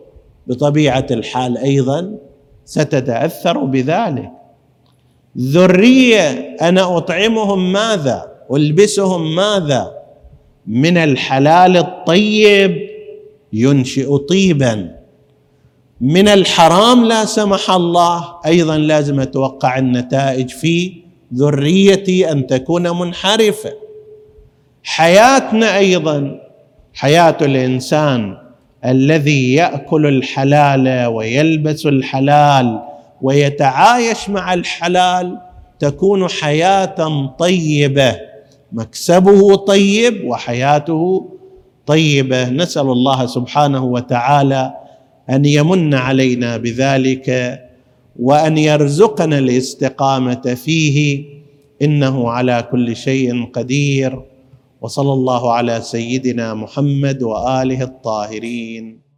بطبيعة 0.47 1.07
الحال 1.11 1.59
أيضا 1.59 2.17
ستتأثر 2.65 3.59
بذلك. 3.59 4.31
ذرية 5.39 6.57
أنا 6.63 6.97
أطعمهم 6.97 7.73
ماذا؟ 7.73 8.33
ألبسهم 8.53 9.35
ماذا؟ 9.35 9.93
من 10.67 10.97
الحلال 10.97 11.77
الطيب 11.77 12.86
ينشئ 13.53 14.17
طيبا. 14.17 14.97
من 16.01 16.29
الحرام 16.29 17.05
لا 17.05 17.25
سمح 17.25 17.71
الله. 17.71 18.25
أيضا 18.47 18.79
لازم 18.79 19.21
أتوقع 19.21 19.79
النتائج 19.79 20.49
في 20.51 20.93
ذريتي 21.35 22.33
أن 22.33 22.47
تكون 22.47 22.99
منحرفة. 22.99 23.73
حياتنا 24.85 25.79
أيضا 25.79 26.41
حياة 26.95 27.37
الإنسان 27.43 28.37
الذي 28.85 29.53
يأكل 29.55 30.07
الحلال 30.07 31.07
ويلبس 31.07 31.87
الحلال 31.87 32.81
ويتعايش 33.23 34.29
مع 34.29 34.55
الحلال 34.55 35.39
تكون 35.79 36.29
حياة 36.29 37.27
طيبة. 37.39 38.17
مكسبه 38.73 39.55
طيب 39.57 40.25
وحياته 40.29 41.31
طيبة 41.87 42.51
نسأل 42.51 42.83
الله 42.83 43.27
سبحانه 43.27 43.85
وتعالى 43.85 44.75
أن 45.31 45.45
يمن 45.45 45.95
علينا 45.95 46.57
بذلك 46.57 47.61
وأن 48.19 48.59
يرزقنا 48.59 49.39
الاستقامة 49.39 50.55
فيه. 50.65 51.25
إنه 51.83 52.31
على 52.31 52.69
كل 52.71 52.97
شيء 52.97 53.45
قدير. 53.45 54.23
وصلى 54.81 55.13
الله 55.13 55.53
على 55.53 55.81
سيدنا 55.81 56.55
محمد 56.55 57.23
وآله 57.23 57.83
الطاهرين. 57.83 59.06